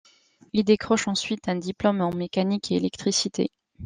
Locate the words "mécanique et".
2.11-2.75